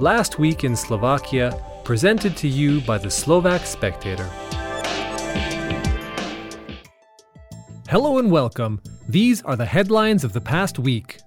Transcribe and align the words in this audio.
Last 0.00 0.38
Week 0.38 0.62
in 0.62 0.76
Slovakia, 0.76 1.60
presented 1.82 2.36
to 2.36 2.46
you 2.46 2.80
by 2.82 2.98
the 2.98 3.10
Slovak 3.10 3.66
Spectator. 3.66 4.30
Hello 7.88 8.18
and 8.18 8.30
welcome. 8.30 8.80
These 9.08 9.42
are 9.42 9.56
the 9.56 9.66
headlines 9.66 10.22
of 10.22 10.32
the 10.32 10.40
past 10.40 10.78
week. 10.78 11.18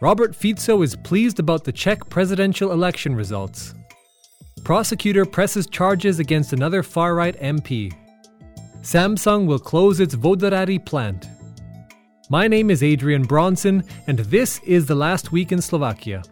Robert 0.00 0.34
Fico 0.34 0.82
is 0.82 0.96
pleased 0.96 1.38
about 1.38 1.62
the 1.62 1.70
Czech 1.70 2.08
presidential 2.08 2.72
election 2.72 3.14
results. 3.14 3.72
Prosecutor 4.64 5.24
presses 5.24 5.68
charges 5.68 6.18
against 6.18 6.52
another 6.52 6.82
far 6.82 7.14
right 7.14 7.38
MP. 7.40 7.92
Samsung 8.82 9.46
will 9.46 9.60
close 9.60 10.00
its 10.00 10.16
Voderady 10.16 10.84
plant. 10.84 11.28
My 12.30 12.48
name 12.48 12.68
is 12.68 12.82
Adrian 12.82 13.22
Bronson, 13.22 13.84
and 14.08 14.18
this 14.18 14.58
is 14.64 14.86
the 14.86 14.96
last 14.96 15.30
week 15.30 15.52
in 15.52 15.62
Slovakia. 15.62 16.24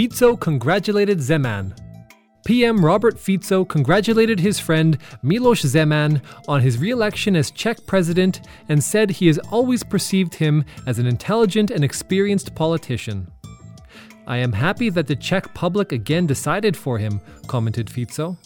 Fico 0.00 0.34
congratulated 0.34 1.18
Zeman. 1.18 1.76
PM 2.46 2.82
Robert 2.82 3.18
Fico 3.18 3.66
congratulated 3.66 4.40
his 4.40 4.58
friend 4.58 4.96
Miloš 5.22 5.62
Zeman 5.66 6.22
on 6.48 6.62
his 6.62 6.78
re 6.78 6.88
election 6.88 7.36
as 7.36 7.50
Czech 7.50 7.84
president 7.84 8.40
and 8.70 8.82
said 8.82 9.10
he 9.10 9.26
has 9.26 9.36
always 9.50 9.82
perceived 9.82 10.36
him 10.36 10.64
as 10.86 10.98
an 10.98 11.06
intelligent 11.06 11.70
and 11.70 11.84
experienced 11.84 12.54
politician. 12.54 13.30
I 14.26 14.38
am 14.38 14.54
happy 14.54 14.88
that 14.88 15.06
the 15.06 15.16
Czech 15.16 15.52
public 15.52 15.92
again 15.92 16.26
decided 16.26 16.78
for 16.78 16.96
him, 16.96 17.20
commented 17.46 17.90
Fico. 17.90 18.38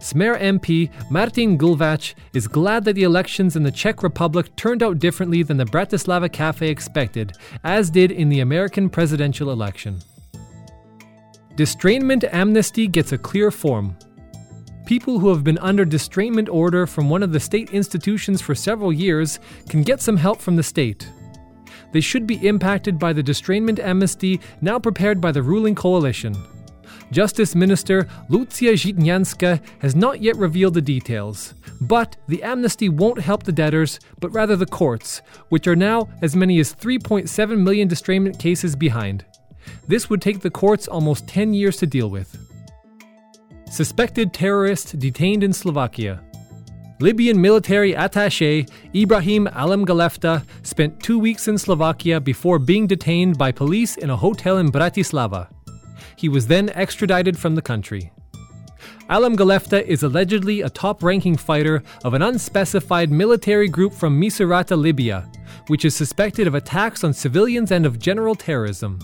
Smer 0.00 0.40
MP 0.40 0.90
Martin 1.08 1.56
Glváč 1.56 2.14
is 2.34 2.48
glad 2.48 2.84
that 2.84 2.94
the 2.94 3.04
elections 3.04 3.54
in 3.54 3.62
the 3.62 3.70
Czech 3.70 4.02
Republic 4.02 4.56
turned 4.56 4.82
out 4.82 4.98
differently 4.98 5.44
than 5.44 5.56
the 5.56 5.66
Bratislava 5.66 6.32
Cafe 6.32 6.68
expected, 6.68 7.34
as 7.62 7.90
did 7.90 8.10
in 8.10 8.28
the 8.28 8.40
American 8.40 8.90
presidential 8.90 9.52
election. 9.52 10.00
Distrainment 11.56 12.24
amnesty 12.32 12.86
gets 12.86 13.12
a 13.12 13.18
clear 13.18 13.50
form. 13.50 13.96
People 14.86 15.18
who 15.18 15.28
have 15.28 15.44
been 15.44 15.58
under 15.58 15.84
distrainment 15.84 16.48
order 16.48 16.86
from 16.86 17.10
one 17.10 17.22
of 17.22 17.32
the 17.32 17.40
state 17.40 17.70
institutions 17.70 18.40
for 18.40 18.54
several 18.54 18.92
years 18.92 19.38
can 19.68 19.82
get 19.82 20.00
some 20.00 20.16
help 20.16 20.40
from 20.40 20.56
the 20.56 20.62
state. 20.62 21.08
They 21.92 22.00
should 22.00 22.26
be 22.26 22.46
impacted 22.46 22.98
by 22.98 23.12
the 23.12 23.22
distrainment 23.22 23.78
amnesty 23.78 24.40
now 24.60 24.78
prepared 24.78 25.20
by 25.20 25.32
the 25.32 25.42
ruling 25.42 25.74
coalition. 25.74 26.34
Justice 27.10 27.56
Minister 27.56 28.06
Lucia 28.28 28.72
Žitňanská 28.72 29.60
has 29.80 29.96
not 29.96 30.22
yet 30.22 30.36
revealed 30.36 30.74
the 30.74 30.82
details, 30.82 31.54
but 31.80 32.16
the 32.28 32.42
amnesty 32.42 32.88
won't 32.88 33.20
help 33.20 33.42
the 33.42 33.52
debtors, 33.52 33.98
but 34.20 34.30
rather 34.30 34.54
the 34.54 34.66
courts, 34.66 35.20
which 35.48 35.66
are 35.66 35.76
now 35.76 36.08
as 36.22 36.36
many 36.36 36.60
as 36.60 36.74
3.7 36.74 37.58
million 37.58 37.88
distrainment 37.88 38.38
cases 38.38 38.76
behind. 38.76 39.24
This 39.86 40.10
would 40.10 40.22
take 40.22 40.40
the 40.40 40.50
courts 40.50 40.88
almost 40.88 41.26
10 41.28 41.54
years 41.54 41.76
to 41.78 41.86
deal 41.86 42.10
with. 42.10 42.36
Suspected 43.70 44.32
terrorist 44.32 44.98
detained 44.98 45.44
in 45.44 45.52
Slovakia. 45.52 46.20
Libyan 47.00 47.40
military 47.40 47.94
attaché 47.94 48.68
Ibrahim 48.94 49.46
Alamgalefta 49.46 50.44
spent 50.62 51.00
two 51.00 51.18
weeks 51.18 51.48
in 51.48 51.56
Slovakia 51.56 52.20
before 52.20 52.58
being 52.58 52.86
detained 52.86 53.38
by 53.38 53.50
police 53.50 53.96
in 53.96 54.10
a 54.10 54.16
hotel 54.16 54.58
in 54.58 54.70
Bratislava. 54.70 55.48
He 56.16 56.28
was 56.28 56.46
then 56.46 56.68
extradited 56.70 57.38
from 57.38 57.54
the 57.54 57.62
country. 57.62 58.12
Alamgalefta 59.08 59.82
is 59.86 60.02
allegedly 60.02 60.60
a 60.60 60.68
top 60.68 61.02
ranking 61.02 61.36
fighter 61.36 61.82
of 62.04 62.12
an 62.12 62.22
unspecified 62.22 63.10
military 63.10 63.68
group 63.68 63.94
from 63.94 64.20
Misurata, 64.20 64.76
Libya, 64.76 65.26
which 65.68 65.84
is 65.84 65.96
suspected 65.96 66.46
of 66.46 66.54
attacks 66.54 67.02
on 67.02 67.12
civilians 67.12 67.70
and 67.70 67.86
of 67.86 67.98
general 67.98 68.34
terrorism. 68.34 68.98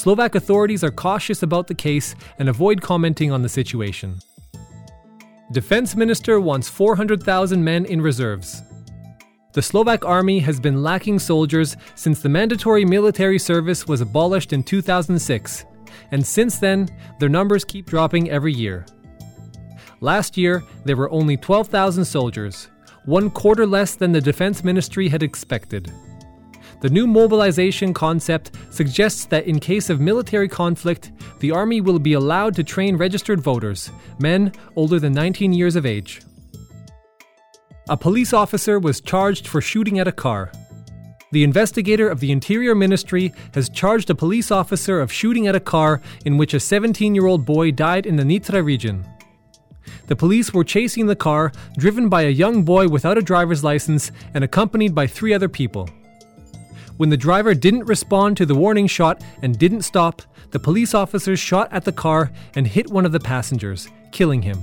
Slovak 0.00 0.34
authorities 0.34 0.82
are 0.82 0.90
cautious 0.90 1.42
about 1.42 1.66
the 1.66 1.74
case 1.74 2.14
and 2.38 2.48
avoid 2.48 2.80
commenting 2.80 3.30
on 3.30 3.42
the 3.42 3.50
situation. 3.50 4.18
Defense 5.52 5.94
Minister 5.94 6.40
wants 6.40 6.70
400,000 6.70 7.62
men 7.62 7.84
in 7.84 8.00
reserves. 8.00 8.62
The 9.52 9.60
Slovak 9.60 10.06
army 10.06 10.38
has 10.38 10.58
been 10.58 10.82
lacking 10.82 11.18
soldiers 11.18 11.76
since 11.96 12.22
the 12.22 12.30
mandatory 12.30 12.82
military 12.82 13.38
service 13.38 13.86
was 13.86 14.00
abolished 14.00 14.54
in 14.54 14.62
2006, 14.62 15.66
and 16.12 16.26
since 16.26 16.58
then, 16.58 16.88
their 17.18 17.28
numbers 17.28 17.62
keep 17.62 17.84
dropping 17.84 18.30
every 18.30 18.54
year. 18.54 18.86
Last 20.00 20.38
year, 20.38 20.64
there 20.86 20.96
were 20.96 21.10
only 21.10 21.36
12,000 21.36 22.06
soldiers, 22.06 22.70
one 23.04 23.28
quarter 23.28 23.66
less 23.66 23.96
than 23.96 24.12
the 24.12 24.20
Defense 24.22 24.64
Ministry 24.64 25.10
had 25.10 25.22
expected. 25.22 25.92
The 26.80 26.88
new 26.88 27.06
mobilization 27.06 27.92
concept 27.92 28.52
suggests 28.70 29.26
that 29.26 29.46
in 29.46 29.60
case 29.60 29.90
of 29.90 30.00
military 30.00 30.48
conflict, 30.48 31.12
the 31.40 31.50
Army 31.50 31.82
will 31.82 31.98
be 31.98 32.14
allowed 32.14 32.54
to 32.56 32.64
train 32.64 32.96
registered 32.96 33.40
voters, 33.40 33.90
men 34.18 34.52
older 34.76 34.98
than 34.98 35.12
19 35.12 35.52
years 35.52 35.76
of 35.76 35.84
age. 35.84 36.22
A 37.90 37.98
police 37.98 38.32
officer 38.32 38.78
was 38.78 39.02
charged 39.02 39.46
for 39.46 39.60
shooting 39.60 39.98
at 39.98 40.08
a 40.08 40.12
car. 40.12 40.52
The 41.32 41.44
investigator 41.44 42.08
of 42.08 42.20
the 42.20 42.32
Interior 42.32 42.74
Ministry 42.74 43.34
has 43.52 43.68
charged 43.68 44.08
a 44.08 44.14
police 44.14 44.50
officer 44.50 45.00
of 45.00 45.12
shooting 45.12 45.46
at 45.46 45.54
a 45.54 45.60
car 45.60 46.00
in 46.24 46.38
which 46.38 46.54
a 46.54 46.60
17 46.60 47.14
year 47.14 47.26
old 47.26 47.44
boy 47.44 47.72
died 47.72 48.06
in 48.06 48.16
the 48.16 48.22
Nitra 48.22 48.64
region. 48.64 49.04
The 50.06 50.16
police 50.16 50.54
were 50.54 50.64
chasing 50.64 51.06
the 51.06 51.16
car, 51.16 51.52
driven 51.76 52.08
by 52.08 52.22
a 52.22 52.30
young 52.30 52.62
boy 52.62 52.88
without 52.88 53.18
a 53.18 53.22
driver's 53.22 53.62
license 53.62 54.10
and 54.34 54.42
accompanied 54.42 54.94
by 54.94 55.06
three 55.06 55.34
other 55.34 55.48
people. 55.48 55.88
When 57.00 57.08
the 57.08 57.16
driver 57.16 57.54
didn't 57.54 57.86
respond 57.86 58.36
to 58.36 58.44
the 58.44 58.54
warning 58.54 58.86
shot 58.86 59.24
and 59.40 59.58
didn't 59.58 59.84
stop, 59.84 60.20
the 60.50 60.58
police 60.58 60.92
officers 60.92 61.40
shot 61.40 61.72
at 61.72 61.86
the 61.86 61.92
car 61.92 62.30
and 62.54 62.66
hit 62.66 62.90
one 62.90 63.06
of 63.06 63.12
the 63.12 63.18
passengers, 63.18 63.88
killing 64.12 64.42
him. 64.42 64.62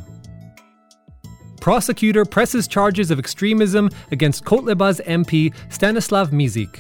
Prosecutor 1.60 2.26
presses 2.26 2.68
charges 2.68 3.10
of 3.10 3.18
extremism 3.18 3.90
against 4.12 4.46
Kotleba's 4.46 5.02
MP 5.08 5.52
Stanislav 5.74 6.30
Mizik. 6.30 6.78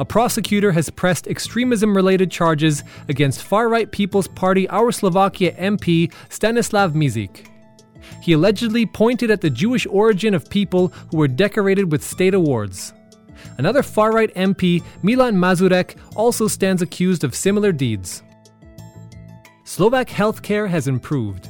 A 0.00 0.04
prosecutor 0.04 0.72
has 0.72 0.90
pressed 0.90 1.28
extremism 1.28 1.96
related 1.96 2.28
charges 2.28 2.82
against 3.08 3.44
far 3.44 3.68
right 3.68 3.88
People's 3.92 4.26
Party 4.26 4.68
Our 4.70 4.90
Slovakia 4.90 5.52
MP 5.52 6.12
Stanislav 6.30 6.94
Mizik. 6.94 7.46
He 8.20 8.32
allegedly 8.32 8.86
pointed 8.86 9.30
at 9.30 9.40
the 9.40 9.50
Jewish 9.50 9.86
origin 9.86 10.34
of 10.34 10.50
people 10.50 10.88
who 11.12 11.18
were 11.18 11.28
decorated 11.28 11.92
with 11.92 12.02
state 12.02 12.34
awards. 12.34 12.92
Another 13.58 13.82
far 13.82 14.12
right 14.12 14.34
MP, 14.34 14.82
Milan 15.02 15.36
Mazurek, 15.36 15.96
also 16.16 16.48
stands 16.48 16.82
accused 16.82 17.24
of 17.24 17.34
similar 17.34 17.72
deeds. 17.72 18.22
Slovak 19.64 20.08
healthcare 20.08 20.68
has 20.68 20.88
improved. 20.88 21.48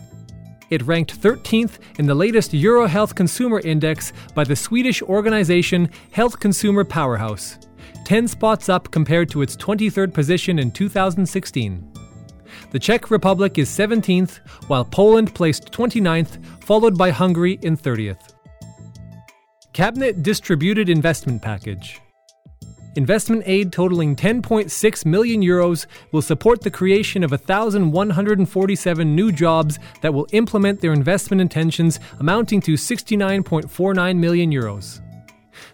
It 0.70 0.82
ranked 0.82 1.20
13th 1.20 1.78
in 1.98 2.06
the 2.06 2.14
latest 2.14 2.52
Eurohealth 2.52 3.14
Consumer 3.14 3.60
Index 3.60 4.12
by 4.34 4.44
the 4.44 4.56
Swedish 4.56 5.02
organization 5.02 5.88
Health 6.10 6.38
Consumer 6.38 6.84
Powerhouse, 6.84 7.58
10 8.04 8.28
spots 8.28 8.68
up 8.68 8.90
compared 8.90 9.30
to 9.30 9.42
its 9.42 9.56
23rd 9.56 10.12
position 10.12 10.58
in 10.58 10.70
2016. 10.70 11.92
The 12.70 12.78
Czech 12.78 13.10
Republic 13.10 13.58
is 13.58 13.68
17th, 13.68 14.40
while 14.68 14.84
Poland 14.84 15.34
placed 15.34 15.72
29th, 15.72 16.62
followed 16.64 16.98
by 16.98 17.10
Hungary 17.10 17.58
in 17.62 17.76
30th. 17.76 18.37
Cabinet 19.72 20.22
distributed 20.22 20.88
investment 20.88 21.42
package. 21.42 22.00
Investment 22.96 23.44
aid 23.46 23.72
totaling 23.72 24.16
10.6 24.16 25.06
million 25.06 25.40
euros 25.40 25.86
will 26.10 26.22
support 26.22 26.62
the 26.62 26.70
creation 26.70 27.22
of 27.22 27.30
1,147 27.30 29.14
new 29.14 29.30
jobs 29.30 29.78
that 30.00 30.12
will 30.12 30.26
implement 30.32 30.80
their 30.80 30.92
investment 30.92 31.40
intentions, 31.40 32.00
amounting 32.18 32.60
to 32.62 32.72
69.49 32.72 34.16
million 34.18 34.50
euros. 34.50 35.00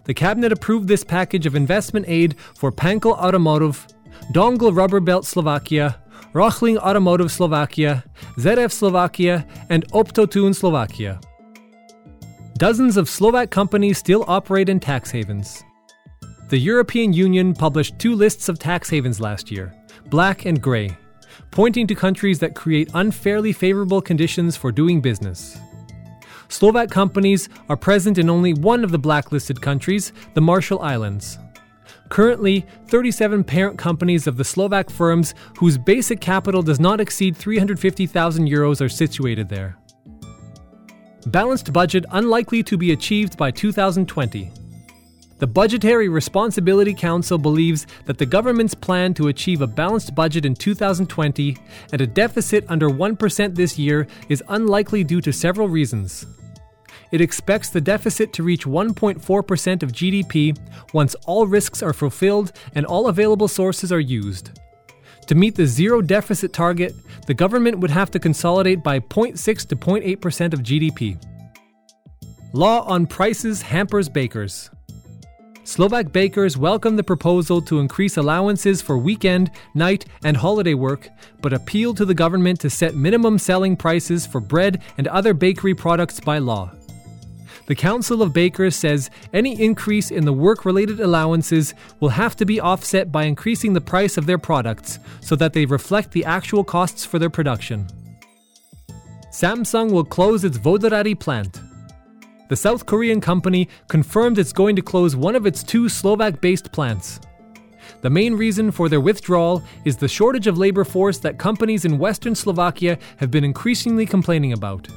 The 0.03 0.13
cabinet 0.13 0.51
approved 0.51 0.87
this 0.87 1.03
package 1.03 1.47
of 1.47 1.55
investment 1.55 2.05
aid 2.07 2.35
for 2.53 2.71
Pankl 2.71 3.17
Automotive, 3.17 3.87
Dongil 4.33 4.75
Rubber 4.75 4.99
Belt 4.99 5.25
Slovakia, 5.25 5.99
Rochling 6.33 6.77
Automotive 6.77 7.31
Slovakia, 7.31 8.03
ZF 8.37 8.71
Slovakia, 8.71 9.47
and 9.69 9.87
Optotune 9.93 10.53
Slovakia. 10.53 11.19
Dozens 12.57 12.95
of 12.95 13.09
Slovak 13.09 13.49
companies 13.49 13.97
still 13.97 14.23
operate 14.29 14.69
in 14.69 14.79
tax 14.79 15.11
havens. 15.11 15.61
The 16.47 16.57
European 16.57 17.11
Union 17.11 17.53
published 17.53 17.99
two 17.99 18.15
lists 18.15 18.47
of 18.47 18.59
tax 18.59 18.89
havens 18.89 19.19
last 19.19 19.51
year, 19.51 19.73
black 20.05 20.45
and 20.45 20.61
gray, 20.61 20.95
pointing 21.51 21.85
to 21.87 21.95
countries 21.95 22.39
that 22.39 22.55
create 22.55 22.89
unfairly 22.93 23.51
favorable 23.51 24.01
conditions 24.01 24.55
for 24.55 24.71
doing 24.71 25.01
business. 25.01 25.57
Slovak 26.47 26.89
companies 26.89 27.49
are 27.67 27.75
present 27.75 28.17
in 28.17 28.29
only 28.29 28.53
one 28.53 28.85
of 28.85 28.91
the 28.91 28.99
blacklisted 28.99 29.61
countries, 29.61 30.13
the 30.33 30.39
Marshall 30.39 30.79
Islands. 30.79 31.37
Currently, 32.07 32.65
37 32.87 33.43
parent 33.43 33.77
companies 33.77 34.27
of 34.27 34.37
the 34.37 34.45
Slovak 34.45 34.89
firms 34.89 35.35
whose 35.57 35.77
basic 35.77 36.21
capital 36.21 36.61
does 36.61 36.79
not 36.79 37.01
exceed 37.01 37.35
350,000 37.35 38.47
euros 38.47 38.79
are 38.79 38.87
situated 38.87 39.49
there. 39.49 39.75
Balanced 41.27 41.73
budget 41.73 42.05
unlikely 42.11 42.61
to 42.61 42.77
be 42.77 42.91
achieved 42.91 43.35
by 43.35 43.49
2020. 43.49 44.51
The 45.39 45.47
Budgetary 45.47 46.07
Responsibility 46.07 46.93
Council 46.93 47.39
believes 47.39 47.87
that 48.05 48.19
the 48.19 48.27
government's 48.27 48.75
plan 48.75 49.15
to 49.15 49.29
achieve 49.29 49.61
a 49.61 49.67
balanced 49.67 50.13
budget 50.13 50.45
in 50.45 50.53
2020 50.53 51.57
and 51.91 52.01
a 52.01 52.05
deficit 52.05 52.63
under 52.69 52.89
1% 52.89 53.55
this 53.55 53.79
year 53.79 54.05
is 54.29 54.43
unlikely 54.49 55.03
due 55.03 55.19
to 55.21 55.33
several 55.33 55.67
reasons. 55.67 56.27
It 57.11 57.21
expects 57.21 57.69
the 57.69 57.81
deficit 57.81 58.31
to 58.33 58.43
reach 58.43 58.65
1.4% 58.65 59.83
of 59.83 59.91
GDP 59.91 60.55
once 60.93 61.15
all 61.25 61.47
risks 61.47 61.81
are 61.81 61.93
fulfilled 61.93 62.51
and 62.75 62.85
all 62.85 63.07
available 63.07 63.47
sources 63.47 63.91
are 63.91 63.99
used. 63.99 64.51
To 65.27 65.35
meet 65.35 65.55
the 65.55 65.65
zero 65.65 66.01
deficit 66.01 66.53
target, 66.53 66.95
the 67.25 67.33
government 67.33 67.79
would 67.79 67.89
have 67.89 68.11
to 68.11 68.19
consolidate 68.19 68.83
by 68.83 68.99
0.6 68.99 69.67
to 69.67 69.75
0.8% 69.75 70.53
of 70.53 70.61
GDP. 70.61 71.17
Law 72.53 72.83
on 72.83 73.07
prices 73.07 73.63
hampers 73.63 74.07
bakers. 74.07 74.69
Slovak 75.63 76.11
bakers 76.11 76.57
welcome 76.57 76.95
the 76.95 77.03
proposal 77.03 77.59
to 77.63 77.79
increase 77.79 78.17
allowances 78.17 78.83
for 78.83 78.99
weekend, 78.99 79.49
night, 79.73 80.05
and 80.23 80.37
holiday 80.37 80.75
work, 80.75 81.09
but 81.41 81.53
appeal 81.53 81.95
to 81.95 82.05
the 82.05 82.13
government 82.13 82.59
to 82.59 82.69
set 82.69 82.93
minimum 82.93 83.39
selling 83.39 83.75
prices 83.75 84.27
for 84.27 84.39
bread 84.39 84.83
and 84.99 85.07
other 85.07 85.33
bakery 85.33 85.73
products 85.73 86.19
by 86.19 86.37
law. 86.37 86.71
The 87.67 87.75
Council 87.75 88.21
of 88.21 88.31
Bakers 88.31 88.75
says 88.75 89.09
any 89.33 89.59
increase 89.59 90.11
in 90.11 90.25
the 90.25 90.33
work 90.33 90.65
related 90.65 90.99
allowances 90.99 91.73
will 91.99 92.09
have 92.09 92.35
to 92.35 92.45
be 92.45 92.59
offset 92.59 93.11
by 93.11 93.23
increasing 93.23 93.73
the 93.73 93.81
price 93.81 94.17
of 94.17 94.27
their 94.27 94.37
products 94.37 94.99
so 95.21 95.35
that 95.37 95.53
they 95.53 95.65
reflect 95.65 96.11
the 96.11 96.25
actual 96.25 96.63
costs 96.63 97.05
for 97.05 97.17
their 97.17 97.29
production. 97.29 97.87
Samsung 99.31 99.91
will 99.91 100.05
close 100.05 100.43
its 100.43 100.59
Voderady 100.59 101.19
plant. 101.19 101.59
The 102.49 102.55
South 102.55 102.85
Korean 102.85 103.19
company 103.19 103.67
confirmed 103.87 104.37
it's 104.37 104.53
going 104.53 104.75
to 104.75 104.83
close 104.83 105.15
one 105.15 105.35
of 105.35 105.47
its 105.47 105.63
two 105.63 105.89
Slovak 105.89 106.39
based 106.41 106.71
plants. 106.71 107.19
The 108.01 108.09
main 108.11 108.35
reason 108.35 108.69
for 108.69 108.89
their 108.89 109.01
withdrawal 109.01 109.63
is 109.83 109.97
the 109.97 110.07
shortage 110.07 110.45
of 110.45 110.59
labor 110.59 110.83
force 110.83 111.17
that 111.19 111.39
companies 111.39 111.85
in 111.85 111.97
western 111.97 112.35
Slovakia 112.35 112.99
have 113.17 113.31
been 113.31 113.43
increasingly 113.43 114.05
complaining 114.05 114.53
about. 114.53 114.87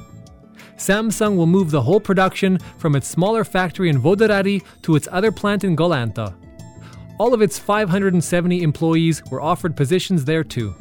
Samsung 0.79 1.35
will 1.35 1.45
move 1.45 1.71
the 1.71 1.81
whole 1.81 1.99
production 1.99 2.57
from 2.77 2.95
its 2.95 3.07
smaller 3.07 3.43
factory 3.43 3.89
in 3.89 4.01
Voderady 4.01 4.63
to 4.83 4.95
its 4.95 5.09
other 5.11 5.31
plant 5.31 5.65
in 5.65 5.75
Galanta. 5.75 6.33
All 7.19 7.33
of 7.33 7.41
its 7.41 7.59
570 7.59 8.63
employees 8.63 9.21
were 9.29 9.41
offered 9.41 9.75
positions 9.75 10.23
there 10.23 10.43
too. 10.43 10.73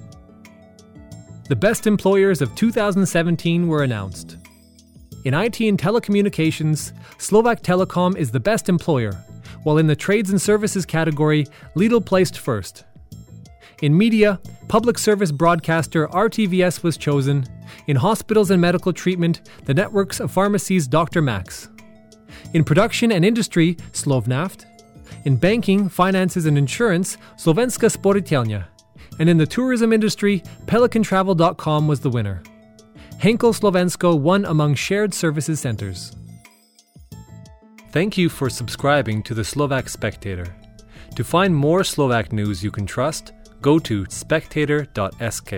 The 1.48 1.56
best 1.56 1.88
employers 1.88 2.40
of 2.40 2.54
2017 2.54 3.66
were 3.66 3.82
announced. 3.82 4.36
In 5.24 5.34
IT 5.34 5.60
and 5.60 5.76
telecommunications, 5.78 6.92
Slovak 7.18 7.62
Telecom 7.62 8.16
is 8.16 8.30
the 8.30 8.38
best 8.38 8.68
employer, 8.68 9.12
while 9.64 9.78
in 9.78 9.88
the 9.88 9.96
trades 9.96 10.30
and 10.30 10.40
services 10.40 10.86
category, 10.86 11.46
Lidl 11.74 12.04
placed 12.04 12.38
first. 12.38 12.84
In 13.80 13.96
media, 13.96 14.40
public 14.66 14.98
service 14.98 15.30
broadcaster 15.30 16.08
RTVS 16.08 16.82
was 16.82 16.96
chosen. 16.96 17.46
In 17.86 17.94
hospitals 17.94 18.50
and 18.50 18.60
medical 18.60 18.92
treatment, 18.92 19.48
the 19.66 19.75
networks 19.75 20.19
of 20.19 20.32
pharmacies 20.32 20.88
Dr. 20.88 21.22
Max. 21.22 21.69
In 22.54 22.64
production 22.64 23.12
and 23.12 23.25
industry, 23.25 23.76
Slovnaft. 23.92 24.64
In 25.25 25.36
banking, 25.36 25.88
finances, 25.88 26.46
and 26.46 26.58
insurance, 26.58 27.19
Slovenska 27.36 27.88
Sporiteľňa. 27.88 28.64
And 29.20 29.28
in 29.28 29.38
the 29.38 29.46
tourism 29.46 29.92
industry, 29.92 30.42
PelicanTravel.com 30.66 31.86
was 31.86 32.00
the 32.00 32.10
winner. 32.10 32.42
Henkel 33.19 33.52
Slovensko 33.52 34.19
won 34.19 34.44
among 34.44 34.74
shared 34.74 35.14
services 35.14 35.60
centers. 35.60 36.16
Thank 37.90 38.19
you 38.19 38.28
for 38.28 38.50
subscribing 38.50 39.22
to 39.22 39.34
the 39.34 39.44
Slovak 39.44 39.88
Spectator. 39.88 40.54
To 41.16 41.24
find 41.24 41.54
more 41.54 41.82
Slovak 41.82 42.32
news 42.32 42.62
you 42.62 42.70
can 42.70 42.86
trust, 42.86 43.32
go 43.60 43.78
to 43.78 44.06
spectator.sk. 44.08 45.52